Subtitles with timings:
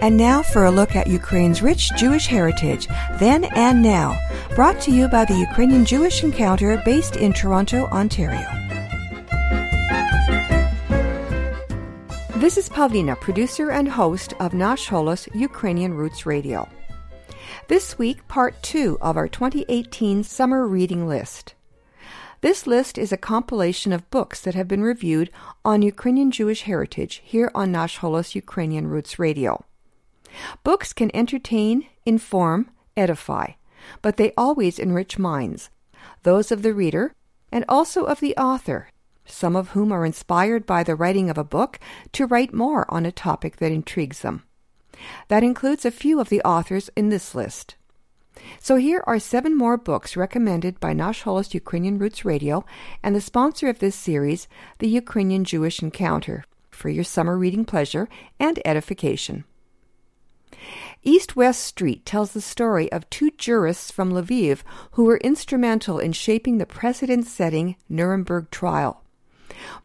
[0.00, 2.86] And now for a look at Ukraine's rich Jewish heritage,
[3.18, 4.16] then and now,
[4.54, 8.46] brought to you by the Ukrainian Jewish Encounter based in Toronto, Ontario.
[12.36, 16.68] This is Pavlina, producer and host of Nash Holos Ukrainian Roots Radio.
[17.66, 21.54] This week, part two of our 2018 summer reading list.
[22.40, 25.32] This list is a compilation of books that have been reviewed
[25.64, 29.64] on Ukrainian Jewish heritage here on Nash Holos Ukrainian Roots Radio.
[30.64, 33.52] Books can entertain, inform, edify,
[34.02, 35.70] but they always enrich minds,
[36.22, 37.14] those of the reader
[37.50, 38.90] and also of the author,
[39.24, 41.78] some of whom are inspired by the writing of a book
[42.12, 44.42] to write more on a topic that intrigues them.
[45.28, 47.76] That includes a few of the authors in this list.
[48.60, 52.64] So here are seven more books recommended by Nash Ukrainian Roots Radio
[53.02, 58.08] and the sponsor of this series, the Ukrainian Jewish Encounter, for your summer reading pleasure
[58.38, 59.44] and edification.
[61.02, 64.60] East West Street tells the story of two jurists from Lviv
[64.92, 69.02] who were instrumental in shaping the precedent setting Nuremberg trial.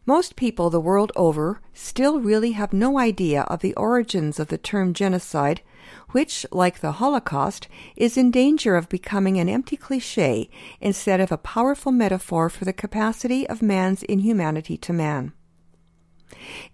[0.06, 4.58] Most people the world over still really have no idea of the origins of the
[4.58, 5.62] term genocide,
[6.10, 10.48] which, like the Holocaust, is in danger of becoming an empty cliche
[10.80, 15.32] instead of a powerful metaphor for the capacity of man's inhumanity to man.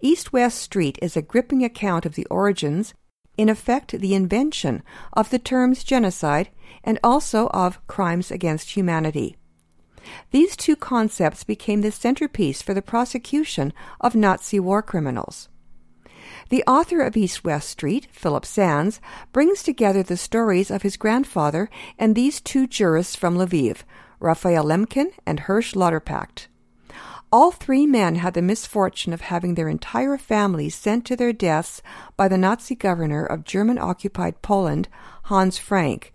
[0.00, 2.94] East West Street is a gripping account of the origins,
[3.40, 6.50] in effect, the invention of the terms genocide
[6.84, 9.36] and also of crimes against humanity.
[10.30, 15.48] These two concepts became the centerpiece for the prosecution of Nazi war criminals.
[16.50, 19.00] The author of East West Street, Philip Sands,
[19.32, 23.84] brings together the stories of his grandfather and these two jurists from Lviv,
[24.18, 26.48] Raphael Lemkin and Hersch Lauterpacht.
[27.32, 31.80] All three men had the misfortune of having their entire families sent to their deaths
[32.16, 34.88] by the Nazi governor of German occupied Poland,
[35.24, 36.12] Hans Frank,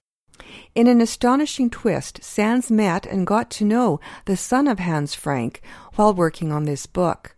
[0.75, 5.61] in an astonishing twist, Sands met and got to know the son of Hans Frank
[5.95, 7.36] while working on this book.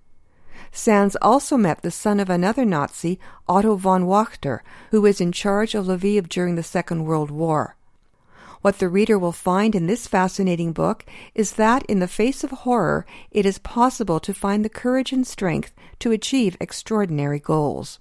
[0.71, 4.61] Sands also met the son of another Nazi, Otto von Wachter,
[4.91, 7.76] who was in charge of Lviv during the Second World War.
[8.62, 12.51] What the reader will find in this fascinating book is that in the face of
[12.51, 18.00] horror, it is possible to find the courage and strength to achieve extraordinary goals.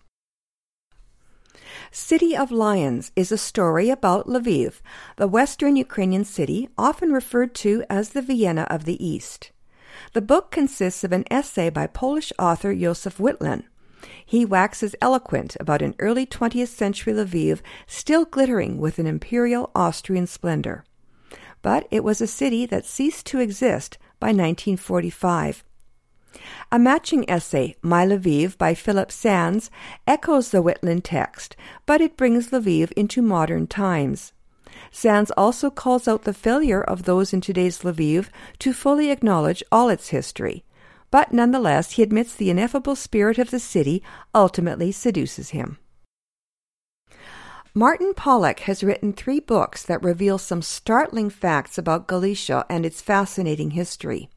[1.90, 4.80] City of Lions is a story about Lviv,
[5.16, 9.52] the western Ukrainian city often referred to as the Vienna of the East.
[10.12, 13.64] The book consists of an essay by Polish author Josef Wittlin.
[14.24, 20.26] He waxes eloquent about an early 20th century Lviv still glittering with an imperial Austrian
[20.26, 20.84] splendor.
[21.62, 25.64] But it was a city that ceased to exist by 1945.
[26.70, 29.70] A matching essay, My Lviv by Philip Sands,
[30.06, 34.32] echoes the Wittlin text, but it brings Lviv into modern times.
[34.90, 38.28] Sands also calls out the failure of those in today's Lviv
[38.58, 40.64] to fully acknowledge all its history.
[41.10, 44.02] But nonetheless, he admits the ineffable spirit of the city
[44.34, 45.78] ultimately seduces him.
[47.74, 53.02] Martin Pollack has written three books that reveal some startling facts about Galicia and its
[53.02, 54.30] fascinating history.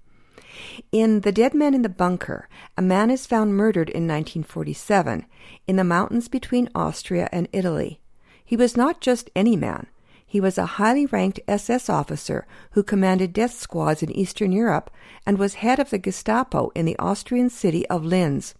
[0.91, 5.25] In The Dead Man in the Bunker, a man is found murdered in 1947
[5.67, 8.01] in the mountains between Austria and Italy.
[8.43, 9.87] He was not just any man.
[10.29, 14.91] He was a highly ranked SS officer who commanded death squads in Eastern Europe
[15.25, 18.53] and was head of the Gestapo in the Austrian city of Linz.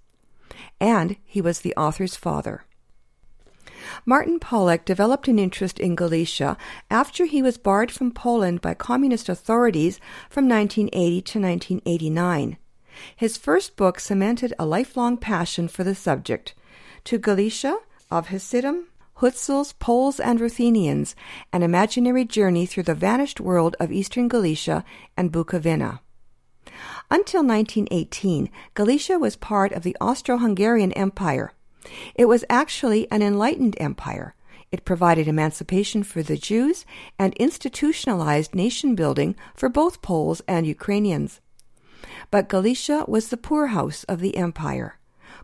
[0.81, 2.65] And he was the author's father.
[4.03, 6.57] Martin Pollack developed an interest in Galicia
[6.89, 12.57] after he was barred from Poland by communist authorities from 1980 to 1989.
[13.15, 16.55] His first book cemented a lifelong passion for the subject.
[17.05, 17.77] To Galicia,
[18.11, 18.87] of Hasidim,
[19.19, 21.13] Hutsuls, Poles, and Ruthenians,
[21.51, 24.85] an imaginary journey through the vanished world of eastern Galicia
[25.17, 25.99] and Bukovina.
[27.11, 31.51] Until 1918, Galicia was part of the Austro Hungarian Empire.
[32.15, 34.35] It was actually an enlightened empire.
[34.71, 36.85] It provided emancipation for the Jews
[37.17, 41.41] and institutionalized nation building for both Poles and Ukrainians.
[42.31, 44.98] But Galicia was the poorhouse of the empire.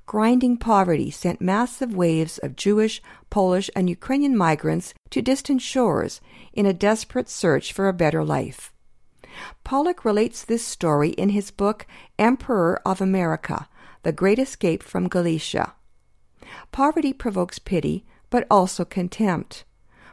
[0.07, 6.22] Grinding poverty sent massive waves of Jewish, Polish, and Ukrainian migrants to distant shores
[6.54, 8.72] in a desperate search for a better life.
[9.63, 11.88] Pollack relates this story in his book
[12.19, 13.68] Emperor of America
[14.04, 15.74] The Great Escape from Galicia.
[16.72, 19.66] Poverty provokes pity, but also contempt.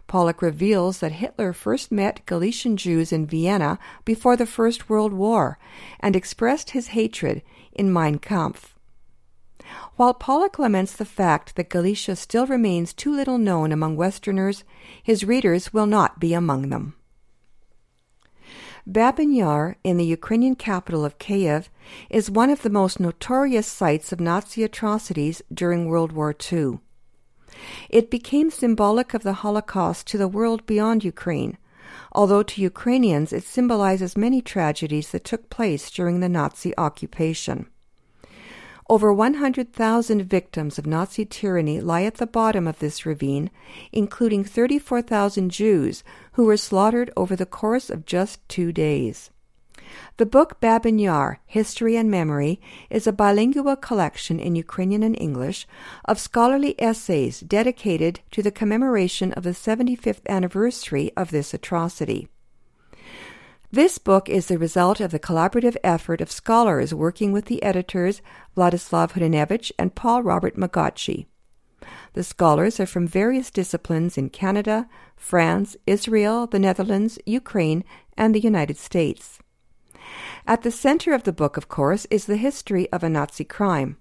[0.07, 5.59] Pollack reveals that Hitler first met Galician Jews in Vienna before the First World War
[6.01, 7.43] and expressed his hatred
[7.73, 8.72] in Mein Kampf.
[9.97, 14.65] While Pollack laments the fact that Galicia still remains too little known among Westerners,
[15.03, 16.95] his readers will not be among them.
[18.87, 21.71] Babyn Yar, in the Ukrainian capital of Kiev,
[22.11, 26.81] is one of the most notorious sites of Nazi atrocities during World War II.
[27.89, 31.59] It became symbolic of the Holocaust to the world beyond Ukraine,
[32.11, 37.69] although to Ukrainians it symbolizes many tragedies that took place during the Nazi occupation.
[38.93, 43.51] Over 100,000 victims of Nazi tyranny lie at the bottom of this ravine,
[43.91, 49.31] including 34,000 Jews who were slaughtered over the course of just two days.
[50.19, 52.61] The book Babyn Yar, History and Memory,
[52.91, 55.67] is a bilingual collection in Ukrainian and English
[56.05, 62.29] of scholarly essays dedicated to the commemoration of the 75th anniversary of this atrocity.
[63.75, 68.21] This book is the result of the collaborative effort of scholars working with the editors
[68.55, 71.25] Vladislav Hrynevych and Paul Robert Magocsi.
[72.13, 77.83] The scholars are from various disciplines in Canada, France, Israel, the Netherlands, Ukraine,
[78.15, 79.39] and the United States.
[80.47, 83.97] At the center of the book, of course, is the history of a Nazi crime.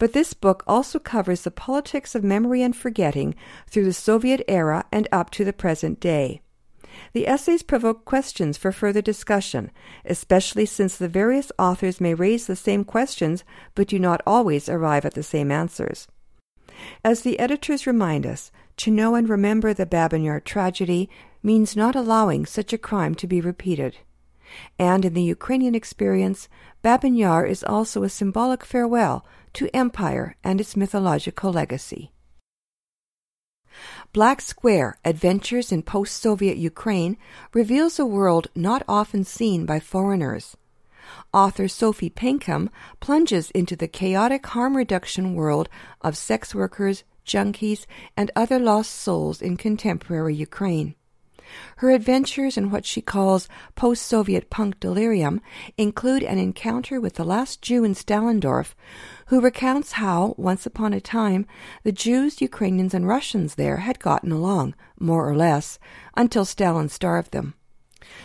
[0.00, 3.36] But this book also covers the politics of memory and forgetting
[3.68, 6.42] through the Soviet era and up to the present day.
[7.12, 9.70] The essays provoke questions for further discussion,
[10.04, 15.04] especially since the various authors may raise the same questions but do not always arrive
[15.04, 16.08] at the same answers.
[17.04, 21.10] As the editors remind us, to know and remember the Babyn Yar tragedy
[21.42, 23.98] means not allowing such a crime to be repeated.
[24.78, 26.48] And in the Ukrainian experience,
[26.82, 32.12] Babyn Yar is also a symbolic farewell to empire and its mythological legacy.
[34.14, 37.18] Black Square Adventures in Post Soviet Ukraine
[37.52, 40.56] reveals a world not often seen by foreigners.
[41.34, 42.70] Author Sophie Pinkham
[43.00, 45.68] plunges into the chaotic harm reduction world
[46.00, 47.84] of sex workers, junkies,
[48.16, 50.94] and other lost souls in contemporary Ukraine.
[51.76, 55.40] Her adventures in what she calls post Soviet punk delirium
[55.76, 58.74] include an encounter with the last Jew in Stalindorf,
[59.26, 61.46] who recounts how, once upon a time,
[61.84, 65.78] the Jews, Ukrainians, and Russians there had gotten along, more or less,
[66.16, 67.54] until Stalin starved them.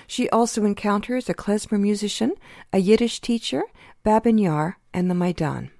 [0.08, 2.34] She also encounters a klezmer musician,
[2.72, 3.64] a Yiddish teacher,
[4.04, 5.72] Babyn Yar, and the Maidan.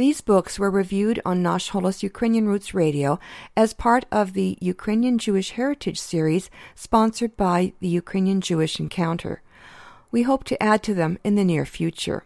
[0.00, 3.20] These books were reviewed on Nash Holos Ukrainian Roots Radio
[3.54, 9.42] as part of the Ukrainian Jewish Heritage series sponsored by the Ukrainian Jewish Encounter.
[10.10, 12.24] We hope to add to them in the near future.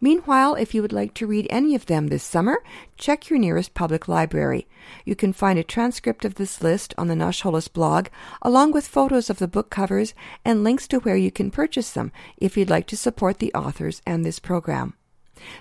[0.00, 2.64] Meanwhile, if you would like to read any of them this summer,
[2.96, 4.66] check your nearest public library.
[5.04, 8.08] You can find a transcript of this list on the Nash Holos blog,
[8.42, 10.14] along with photos of the book covers
[10.44, 14.02] and links to where you can purchase them if you'd like to support the authors
[14.04, 14.94] and this program.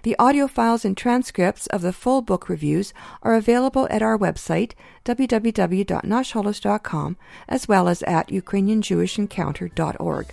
[0.04, 2.94] The audio files and transcripts of the full book reviews
[3.24, 4.74] are available at our website,
[5.06, 10.28] www.nashholos.com, as well as at ukrainianjewishencounter.org.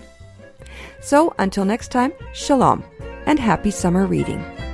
[1.01, 2.85] So, until next time, shalom
[3.27, 4.74] and happy summer reading.